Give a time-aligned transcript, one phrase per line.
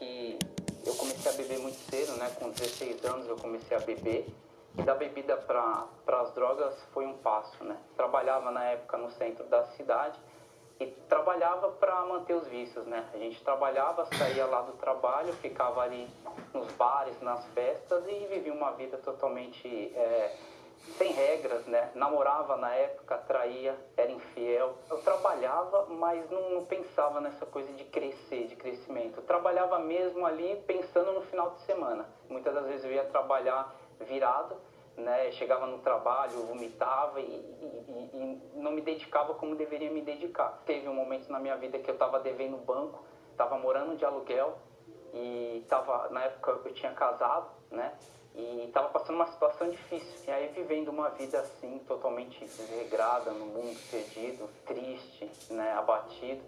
[0.00, 0.38] que
[0.86, 2.34] eu comecei a beber muito cedo, né?
[2.40, 4.26] Com 16 anos eu comecei a beber.
[4.78, 7.76] E da bebida para as drogas foi um passo, né?
[7.96, 10.18] Trabalhava na época no centro da cidade
[10.78, 13.06] e trabalhava para manter os vícios, né?
[13.12, 16.08] A gente trabalhava, saía lá do trabalho, ficava ali
[16.54, 20.36] nos bares, nas festas e vivia uma vida totalmente é,
[20.96, 21.59] sem regras,
[21.94, 24.76] Namorava na época, traía, era infiel.
[24.88, 29.18] Eu trabalhava, mas não, não, pensava nessa coisa de crescer, de crescimento.
[29.18, 32.08] Eu trabalhava mesmo ali pensando no final de semana.
[32.28, 34.56] Muitas das vezes eu ia trabalhar virado,
[34.96, 35.30] né?
[35.32, 40.62] Chegava no trabalho, vomitava e, e, e não me dedicava como deveria me dedicar.
[40.64, 44.58] Teve um momento na minha vida que eu estava devendo banco, estava morando de aluguel
[45.12, 47.92] e tava, na época eu tinha casado, né?
[48.34, 50.14] E estava passando uma situação difícil.
[50.26, 56.42] E aí vivendo uma vida assim, totalmente desregrada, no mundo perdido, triste, né, abatido.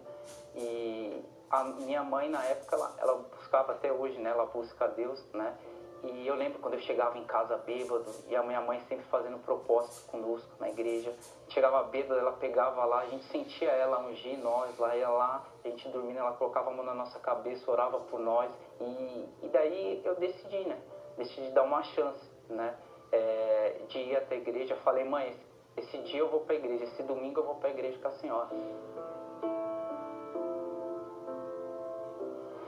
[0.55, 4.89] E a minha mãe na época, ela, ela buscava até hoje, né, ela busca a
[4.89, 5.57] Deus, né?
[6.05, 9.39] E eu lembro quando eu chegava em casa bêbado e a minha mãe sempre fazendo
[9.39, 11.15] propósito conosco na igreja.
[11.49, 15.69] Chegava bêbado, ela pegava lá, a gente sentia ela ungir nós, lá ia lá, a
[15.69, 18.51] gente dormindo, ela colocava a mão na nossa cabeça, orava por nós.
[18.81, 20.77] E, e daí eu decidi, né?
[21.17, 22.75] Decidi dar uma chance, né?
[23.11, 24.77] É, de ir até a igreja.
[24.77, 25.37] Falei, mãe,
[25.77, 28.09] esse dia eu vou para a igreja, esse domingo eu vou para a igreja com
[28.09, 28.49] a senhora.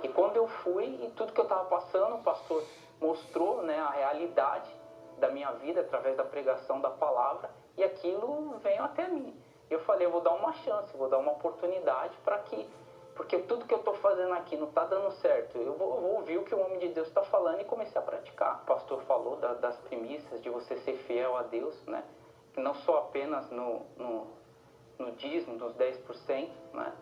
[0.02, 2.62] E quando eu fui, e tudo que eu estava passando, o pastor
[3.00, 4.70] mostrou né, a realidade
[5.18, 9.34] da minha vida através da pregação da palavra, e aquilo veio até mim.
[9.70, 12.68] Eu falei, eu vou dar uma chance, vou dar uma oportunidade para que
[13.25, 15.56] porque tudo que eu estou fazendo aqui não está dando certo.
[15.56, 17.98] Eu vou, eu vou, ouvir o que o homem de Deus está falando e comecei
[17.98, 18.61] a praticar.
[18.62, 22.05] O pastor falou da, das premissas de você ser fiel a Deus, né?
[22.55, 24.27] Não só apenas no, no,
[24.98, 26.92] no dízimo dos 10%, né?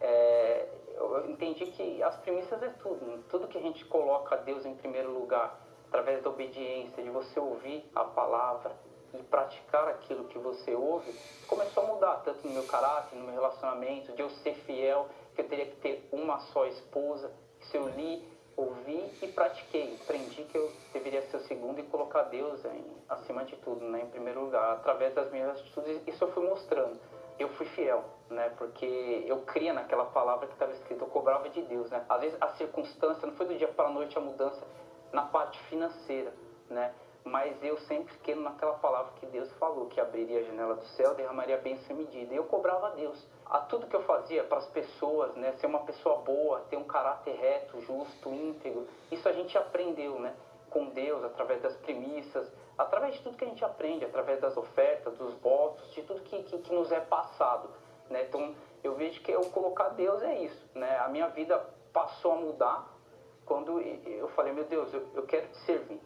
[0.00, 3.04] É, eu entendi que as premissas é tudo.
[3.04, 3.18] Né?
[3.28, 7.40] Tudo que a gente coloca a Deus em primeiro lugar, através da obediência, de você
[7.40, 8.72] ouvir a palavra
[9.12, 11.12] e praticar aquilo que você ouve,
[11.48, 15.42] começou a mudar, tanto no meu caráter, no meu relacionamento, de eu ser fiel que
[15.42, 17.30] eu teria que ter uma só esposa.
[17.60, 18.26] Se eu li,
[18.56, 23.44] ouvi e pratiquei, aprendi que eu deveria ser o segundo e colocar Deus em, acima
[23.44, 24.72] de tudo, né, em primeiro lugar.
[24.72, 26.98] Através das minhas atitudes, isso eu fui mostrando.
[27.38, 31.60] Eu fui fiel, né, porque eu cria naquela palavra que estava escrita, eu cobrava de
[31.62, 32.02] Deus, né.
[32.08, 34.66] Às vezes a circunstância não foi do dia para a noite a mudança
[35.12, 36.32] na parte financeira,
[36.70, 36.94] né,
[37.26, 41.12] mas eu sempre fiquei naquela palavra que Deus falou, que abriria a janela do céu,
[41.14, 42.32] derramaria bem sem medida.
[42.32, 43.26] E eu cobrava a Deus.
[43.44, 46.84] A tudo que eu fazia para as pessoas, né, ser uma pessoa boa, ter um
[46.84, 50.36] caráter reto, justo, íntegro, isso a gente aprendeu, né,
[50.70, 52.48] com Deus, através das premissas,
[52.78, 56.44] através de tudo que a gente aprende, através das ofertas, dos votos, de tudo que,
[56.44, 57.68] que, que nos é passado,
[58.08, 58.54] né, então
[58.84, 61.58] eu vejo que eu colocar Deus é isso, né, a minha vida
[61.92, 62.96] passou a mudar
[63.44, 66.00] quando eu falei, meu Deus, eu, eu quero te servir,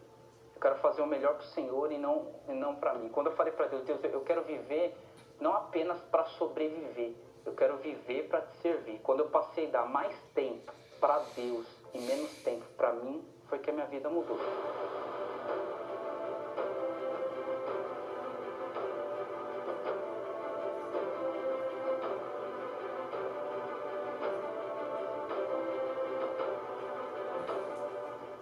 [0.61, 3.09] quero fazer o melhor para o Senhor e não, e não para mim.
[3.09, 4.95] Quando eu falei para Deus, Deus, eu quero viver
[5.39, 8.99] não apenas para sobreviver, eu quero viver para te servir.
[8.99, 13.57] Quando eu passei a dar mais tempo para Deus e menos tempo para mim, foi
[13.57, 14.37] que a minha vida mudou.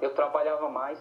[0.02, 1.00] Eu trabalhava mais,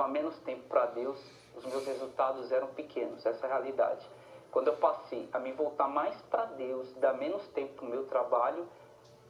[0.00, 1.20] dava menos tempo para Deus,
[1.54, 4.08] os meus resultados eram pequenos, essa é a realidade.
[4.50, 8.06] Quando eu passei a me voltar mais para Deus, dar menos tempo para o meu
[8.06, 8.66] trabalho,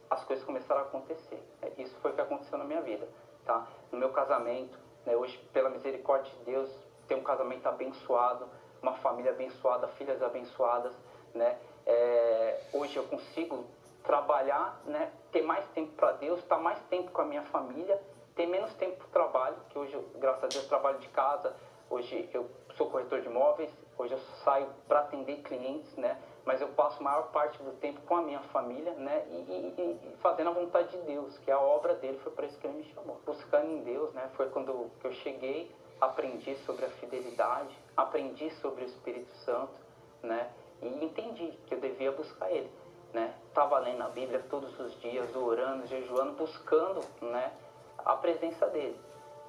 [0.09, 1.43] as coisas começaram a acontecer.
[1.61, 3.09] É, isso foi o que aconteceu na minha vida.
[3.45, 3.67] Tá?
[3.91, 6.71] No meu casamento, né, hoje, pela misericórdia de Deus,
[7.09, 8.49] tenho um casamento abençoado,
[8.81, 10.95] uma família abençoada, filhas abençoadas.
[11.35, 11.59] Né?
[11.85, 13.65] É, hoje eu consigo
[14.05, 18.01] trabalhar, né, ter mais tempo para Deus, estar mais tempo com a minha família,
[18.41, 21.55] ter menos tempo para trabalho, que hoje, graças a Deus, trabalho de casa.
[21.91, 23.71] Hoje eu sou corretor de imóveis,
[24.01, 26.19] Hoje eu saio para atender clientes, né?
[26.47, 29.27] Mas eu passo a maior parte do tempo com a minha família, né?
[29.29, 32.59] E, e, e fazendo a vontade de Deus, que a obra dele, foi para isso
[32.59, 33.21] que ele me chamou.
[33.27, 34.31] Buscando em Deus, né?
[34.39, 35.71] Foi quando eu cheguei,
[36.01, 39.75] aprendi sobre a fidelidade, aprendi sobre o Espírito Santo,
[40.23, 40.51] né?
[40.81, 42.71] E entendi que eu devia buscar ele,
[43.13, 43.35] né?
[43.49, 47.53] Estava lendo a Bíblia todos os dias, orando, jejuando, buscando, né?
[48.05, 48.99] A presença dele,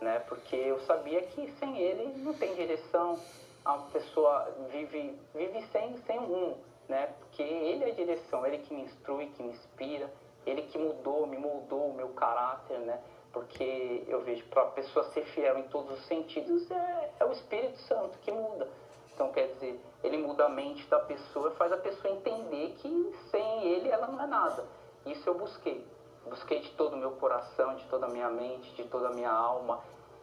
[0.01, 0.19] né?
[0.27, 3.19] Porque eu sabia que sem ele não tem direção,
[3.63, 6.55] a pessoa vive, vive sem, sem um
[6.91, 7.07] né?
[7.19, 10.11] Porque ele é a direção, ele que me instrui, que me inspira,
[10.45, 12.99] ele que mudou, me moldou o meu caráter, né?
[13.31, 17.31] Porque eu vejo para a pessoa ser fiel em todos os sentidos é, é o
[17.31, 18.67] Espírito Santo que muda.
[19.13, 23.63] Então, quer dizer, ele muda a mente da pessoa, faz a pessoa entender que sem
[23.63, 24.65] ele ela não é nada.
[25.05, 25.85] Isso eu busquei.
[26.25, 29.31] Busquei de todo o meu coração, de toda a minha mente, de toda a minha
[29.31, 29.79] alma,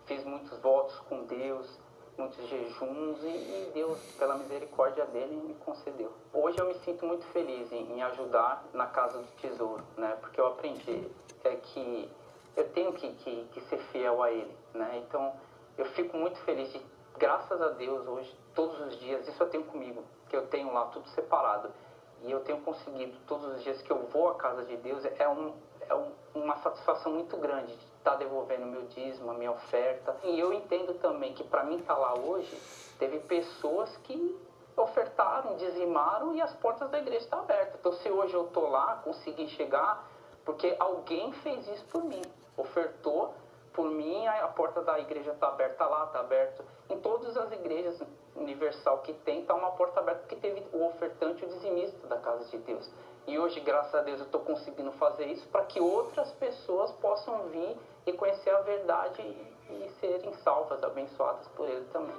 [0.06, 1.78] fiz muitos votos com Deus,
[2.16, 6.12] muitos jejuns e, e, Deus, pela misericórdia dele, me concedeu.
[6.32, 10.16] Hoje eu me sinto muito feliz em, em, ajudar na casa do tesouro, né?
[10.20, 11.08] Porque eu aprendi
[11.44, 12.10] é que
[12.56, 15.02] eu tenho que, que, que ser fiel a ele, né?
[15.06, 15.32] Então
[15.76, 16.80] eu fico muito feliz de,
[17.16, 20.86] graças a Deus, hoje, todos os dias, isso eu tenho comigo, que eu tenho lá
[20.86, 21.70] tudo separado.
[22.22, 25.10] E eu tenho conseguido, todos os dias que eu vou à casa de Deus, é,
[25.10, 25.54] um, é um,
[26.34, 30.16] uma satisfação muito grande de estar tá devolvendo meu dízimo, a minha oferta.
[30.24, 32.56] E eu entendo também que para mim estar tá lá hoje,
[32.98, 34.38] teve pessoas que
[34.76, 37.74] ofertaram, dizimaram e as portas da igreja estão abertas.
[37.78, 40.08] Então se hoje eu estou lá, consegui chegar,
[40.44, 42.22] porque alguém fez isso por mim,
[42.56, 43.34] ofertou
[43.78, 46.64] por mim, a porta da igreja está aberta lá, está aberto.
[46.90, 48.02] Em todas as igrejas
[48.34, 52.44] universal que tem, está uma porta aberta, porque teve o ofertante o dizimista da casa
[52.46, 52.90] de Deus.
[53.24, 57.44] E hoje, graças a Deus, eu estou conseguindo fazer isso para que outras pessoas possam
[57.50, 62.16] vir e conhecer a verdade e serem salvas, abençoadas por Ele também.